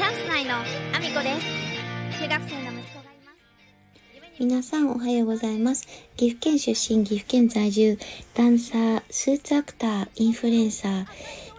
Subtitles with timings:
[0.00, 5.86] チャンス内のアミコです中学生の息子がいます皆さんおはようございます。
[6.16, 7.98] 岐阜県出身、岐阜県在住、
[8.32, 11.06] ダンサー、スーツアクター、インフルエンサー、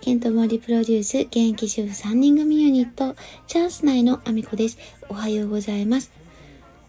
[0.01, 3.15] ケントモリプロデュース、現役主婦3人組ユニット、
[3.45, 4.79] チャンス内のアミコです。
[5.07, 6.11] おはようございます。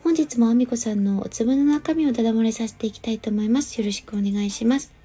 [0.02, 3.78] 本日もアミコさんのお粒の中身をダダ漏れさせていきたいと思います。
[3.78, 5.01] よろしくお願いします。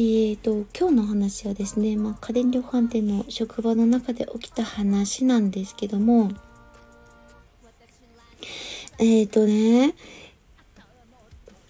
[0.00, 6.30] えーと、今日の話はですね、まあ、家電量販店の職場の中で起きた話なんですけども、
[9.00, 9.96] えっ、ー、とね、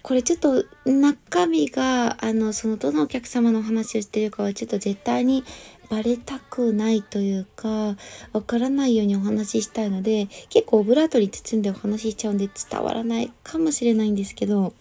[0.03, 5.43] これちょっと中身が、あの、そのどのお客様の話をしてるかはちょっと絶対に
[5.89, 7.95] バレたくないというか、
[8.31, 14.75] わからないようにお話ししたいので、結構オブラートに包んでお話ししちゃうんで伝わらないかもしれないんですけど、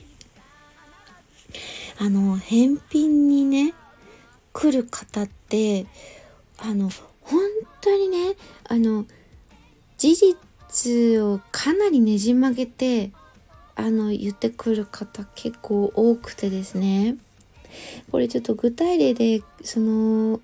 [1.98, 3.74] あの、返品にね、
[4.52, 5.86] 来る方って、
[6.58, 6.90] あの、
[7.22, 7.40] 本
[7.80, 9.04] 当にね、あの、
[9.98, 13.10] 事実をかなりねじ曲げて
[13.74, 17.16] あの言ってくる方結構多くてですね。
[18.10, 20.40] これちょっと具体例でその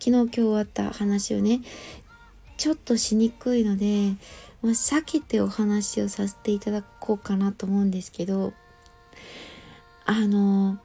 [0.00, 1.60] 昨日今日あった話をね
[2.56, 4.14] ちょっとしにくいので、
[4.60, 8.52] まあ、避けてお話をさせていただこうかなと思うんですけど
[10.04, 10.78] あの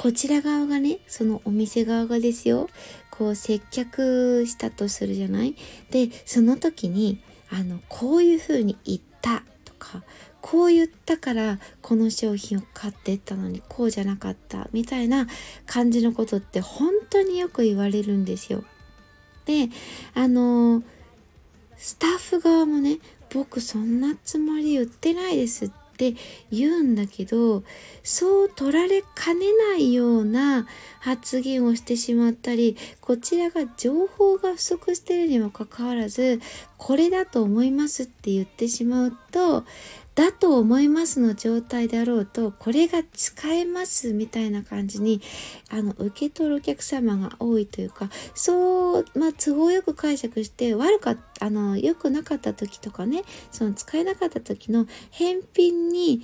[0.00, 2.68] こちら側がねそのお店側がですよ
[3.10, 5.56] こう接客したとするじゃない？
[5.90, 10.04] でその時にあのこういうふうに言ったとか
[10.40, 15.26] こう言ったからこの商品を買ってったのにこうじゃなかったみたいな
[15.66, 18.62] 感じのことって本当によく言われるんですよ。
[19.46, 19.68] で
[20.14, 20.84] あの
[21.76, 22.98] スタッフ側もね
[23.30, 26.14] 僕そんなつもり言ってないですっって
[26.52, 27.64] 言うんだけど
[28.04, 30.68] そう取られかねないような
[31.00, 36.40] 発言をしてしまったりこちらが情報が不足してるにもかかわらず
[36.76, 39.64] これだと思いますって言ってしまうと
[40.18, 45.22] だと思いますの状態であろうとこれが使えますみたいな感じに
[45.70, 53.22] あの受け取るお客様が多いというかそう、まあ、都合よく解釈して悪かあの良くなかった時とかね
[53.52, 56.22] その使えなかった時の返品に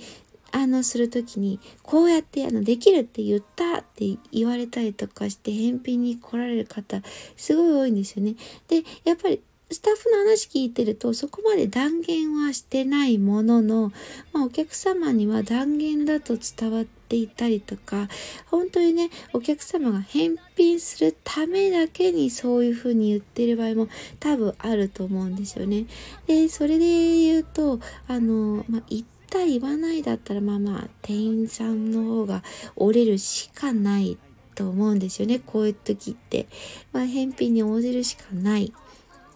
[0.51, 7.01] あのする時にこうやってあのできるって言ったって言われたりとかして返品に来られる方
[7.37, 8.35] すごい多いんですよね。
[8.67, 13.91] でやっぱりスタッフの話聞いてるとそこまで断言はしてないものの、
[14.31, 18.07] まあ、お客様には断言だと伝わっていたりとか
[18.45, 23.87] 本当にねお客様が返品するためだけにそういうふうに言ってる場合も
[24.19, 25.85] 多分あると思うんですよね。
[26.27, 26.85] でそれで
[27.21, 32.43] 言うとあの、まあ、言った言わないだったらまあまあ店員さんの方が
[32.75, 34.19] 折れるしかない
[34.53, 36.45] と思うんですよねこういう時って。
[36.93, 38.71] まあ、返品に応じるしかない。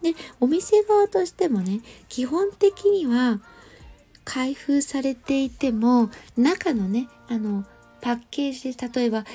[0.02, 3.40] でお店側としてもね基本的には
[4.24, 7.66] 開封されていても中のねあの
[8.02, 9.26] パッケージで例えば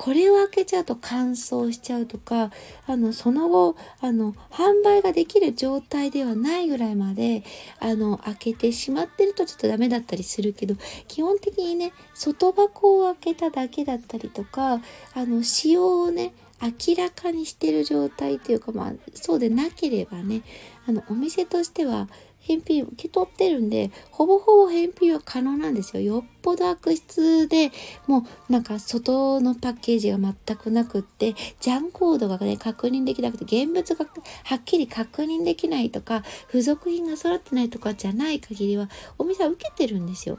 [0.00, 2.50] これを開けちゃうと乾燥しちゃうとか
[2.86, 7.44] あのその後あの販売ができる状態ではないぐらいまで
[7.80, 10.74] あの開けてしまってるとちょっとダメだったりするけど
[11.06, 14.80] 基本的にね外箱を開けただけだったりとか
[15.12, 16.32] あの使用をね
[16.62, 20.40] 明らかにしてる状態というかまあそうでなければね
[20.88, 22.08] あのお店としては
[22.40, 26.02] 返品受け取ってるんでほぼほぼ返品は可能なんですよ。
[26.02, 27.70] よっぽど悪質で
[28.06, 34.06] もうなんか外のパッケージが全くなくってジャンコードがね確認できなくて現物が
[34.44, 40.38] はっきり確認できないとか付属品が揃ってないとかじゃない限りはお店は受けてるんですよ。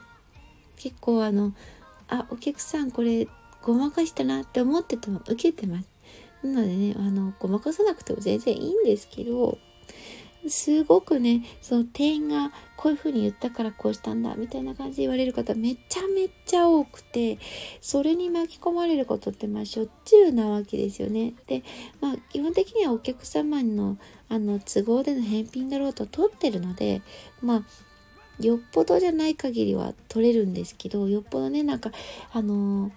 [0.76, 1.54] 結構あの
[2.08, 3.28] あお客さんこれ
[3.62, 5.92] ごまかしたなって思ってても受けてます。
[6.44, 9.60] なのでね、あの、ごまかさなくても全然いいんですけど、
[10.48, 17.38] すごくね、その店員がこういう風に言ったからこうしたんだみたいな感じで言われる方めちゃめちゃ多くて、
[17.80, 21.34] それに巻き込まれることってまあしょっちゅうなわけですよね。
[21.48, 21.64] で、
[22.00, 23.98] まあ基本的にはお客様の
[24.30, 27.02] あの都合での返品だろうと取ってるので、
[27.42, 27.64] まあ
[28.44, 31.92] よっぽどじゃない限りは取れるんですけど、よっぽどね、なんか、
[32.34, 32.92] あのー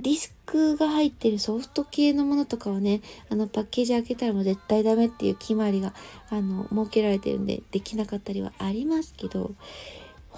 [0.00, 3.00] ディスクが入ってるソフト系のものとかはね、
[3.30, 5.92] あのパッケージ開けたらもう絶対ダメっていう決まりが、
[6.30, 9.52] あの、設けられてるんで、できなかったりはありますけど、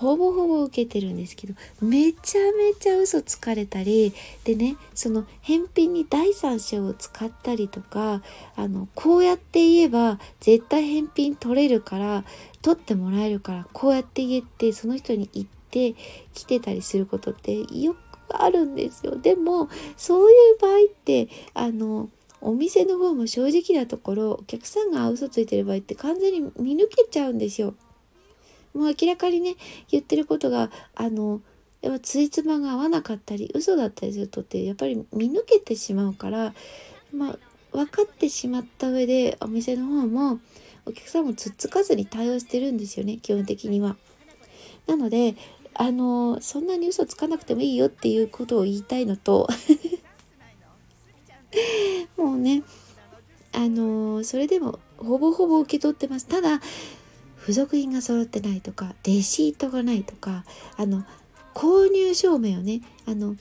[0.00, 4.14] ほぼほぼ受けてるんですけど、めちゃめちゃ嘘つかれたり、
[4.44, 8.22] でね、その返品に第三者を使ったりとか、
[8.56, 12.24] あの、こうやって言えば絶対返品取れるから、
[12.62, 15.94] 取ってもらえるから、こうやって言えって、その人に言って
[16.32, 17.94] 来てたりすることってよ
[18.30, 19.16] くあるんですよ。
[19.16, 22.08] でもそういう場合ってあの
[22.40, 27.74] お店の方も正直なところお客さんが嘘ついてる場合って完全に見抜けちゃうんですよ。
[28.72, 29.56] もう明らかにね
[29.90, 31.40] 言ってることがあの
[31.82, 36.54] やっぱついつまが合わなかったり嘘だったりするとってやっぱり見抜けてしまうから
[37.12, 37.38] まあ
[37.72, 40.40] 分かってしまった上でお店の方も
[40.86, 43.96] お客さんもつっつかずに対応してるんですよね基本的には。
[44.86, 45.34] なので
[45.74, 49.48] あのそんなに嘘つかなくてもいいよっていうことを言いたいのと
[52.16, 52.62] もうね
[53.52, 56.26] あのそれでもほぼほぼ受け取ってます。
[56.26, 56.60] ただ
[57.40, 60.44] 付属品が揃ってないとかレシートがないとか
[60.76, 61.04] あの
[61.54, 63.36] 購入証明をねあの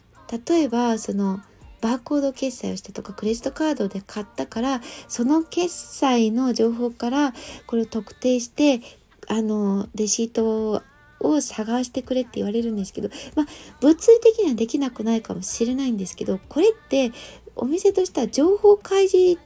[0.48, 1.42] 例えばその
[1.81, 7.34] バーコード決済をしたとかクレジットカードで買ったからその決済の情報から
[7.68, 8.81] これを特定して
[9.28, 10.81] あのレシートを
[11.19, 13.45] を探してくれって言われるんですけどまあ
[13.81, 17.12] 物理的にはできなくないかもしれないんですけどこれって
[17.56, 19.39] お店としては情報開示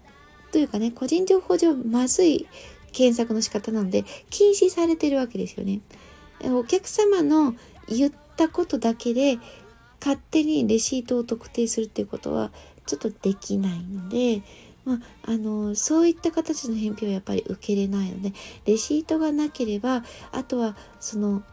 [0.52, 2.48] というかね個人情報上まずい
[2.92, 5.82] 検索の仕方なので禁止されてるわけですよね。
[6.44, 7.56] お客様の
[7.88, 9.40] 言ったことだけで
[10.00, 12.52] 勝手にレシートを特定するっていうことは
[12.86, 14.42] ちょっとできないので、
[14.86, 18.34] まあ、あのそういった形の返品はやっぱり受けれないので
[18.66, 21.44] レシートがなければあとはその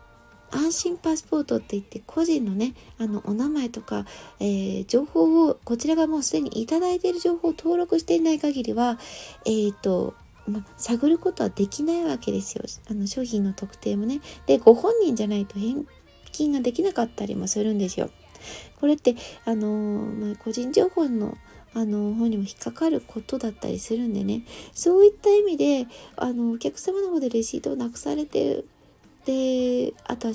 [0.52, 4.04] 安心パスポートって言って個人のねあのお名前とか、
[4.40, 8.98] えー、情報をこちらがもうすでに頂いている情報を登録していない限りは
[9.44, 10.14] えっ、ー、と
[10.48, 12.64] ま探ることはできないわけですよ。
[12.90, 14.20] あの商品の特定もね。
[14.46, 15.86] でご本人じゃないと返
[16.32, 18.10] 金ができなかったりもするんですよ。
[18.80, 21.36] これってあのま、個人情報の
[21.72, 24.42] あの方にも引っかかることだったりするんでね。
[24.72, 25.86] そういった意味で
[26.16, 28.68] あのお客様の方でレシートをなくされてる
[29.24, 30.34] であとは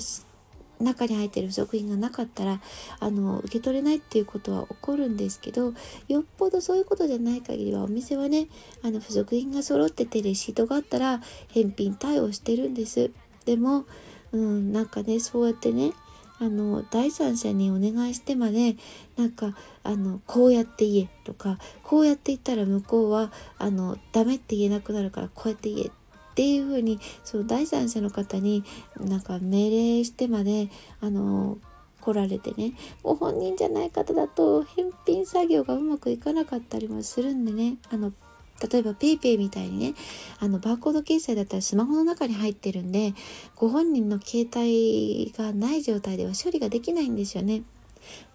[0.80, 2.60] 中に入ってる付属品がなかったら
[3.00, 5.72] あの受け取れないっていうことは起こるんですけど
[6.08, 8.48] よっぽどそういうことじゃない限りはお店はね
[8.82, 13.10] あの付属品が揃っててレシートがあったら返品対応してるんです。
[13.44, 13.86] でも、
[14.32, 15.92] うん、なんかねそうやってね
[16.38, 18.76] あの第三者にお願いしてまで
[19.16, 26.05] なんかあのこうやって言えとかこうやって言ったら向こうはあのダメって言えなくなるからこうやって言えって
[26.36, 28.62] っていうふうにその第三者の方に
[29.00, 30.68] なんか命令してまで
[31.00, 31.56] あの
[32.02, 38.12] 来られてねご本人じゃない方だと返品作業がうまくいかなかったりもするんでねあの
[38.70, 39.94] 例えば PayPay みたいにね
[40.38, 43.14] あのバーコード決済だったらスマホの中に入ってるんで
[43.54, 47.62] ご本人の携帯がない状態では処理ができないんですよね。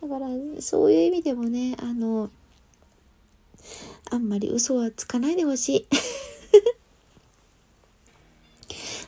[0.01, 0.27] だから
[0.59, 2.31] そういう意味でもねあの
[4.09, 5.87] あんまり嘘はつかないでほしい。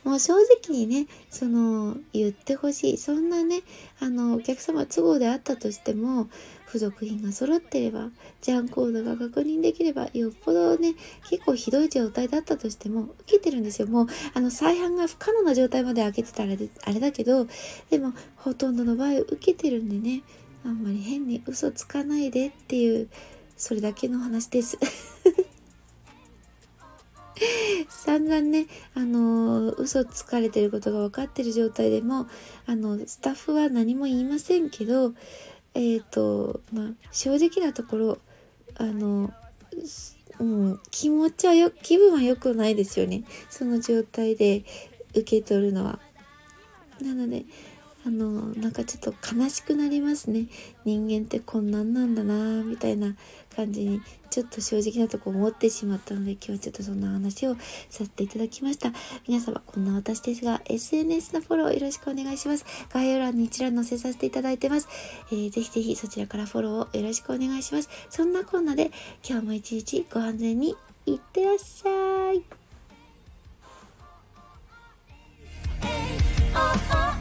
[0.04, 2.98] もう正直にね、その、言ってほしい。
[2.98, 3.62] そんなね、
[4.00, 6.30] あの、お客様都合であったとしても、
[6.68, 8.10] 付属品が揃ってれば、
[8.42, 10.96] ジャンコードが確認できれば、よっぽどね、
[11.30, 13.88] 結構ひどい状態だったとしても、受けてるんですよ。
[13.88, 17.48] もう、あの、再販が不可能な状態まで開けてたらあれだけど、
[17.90, 20.24] でも、ほとんどの場合受けてるんでね、
[20.66, 23.10] あんまり変に嘘つかないでっていう、
[23.56, 24.78] それだけの話です。
[27.90, 32.28] 散々ね、あのー、嘘つかれてることが分かってる状態でも、
[32.66, 35.14] あの、スタッフは何も言いませんけど、
[35.74, 38.18] えっ、ー、と、まあ、正直なところ、
[38.76, 39.34] あの、
[40.40, 43.24] うん、気持ちはよ、気分は良くないですよね。
[43.50, 44.64] その状態で
[45.12, 46.00] 受け取るのは。
[47.02, 47.46] なので、
[48.06, 50.48] あのなんかちょっと悲しくなりますね。
[50.84, 53.16] 人間ってこんなんなんだなみたいな
[53.56, 57.56] 感じにちょっと正直なとこ思ってしまったので今日はちょっとそんな話を
[57.90, 58.92] させていただきました。
[59.28, 62.66] 皆様こんな私ですが SNS のフォローよろしくお願いします。
[62.92, 64.88] 概要欄に一覧載せさせていただいてます、
[65.32, 67.90] えー、ぜひぜひそちらからフォローをよろしくお願いします。
[68.10, 68.92] そんなこんなで
[69.28, 72.44] 今日も一日ご安全にいってらっしゃい。
[76.56, 76.60] Oh,
[76.92, 77.13] oh.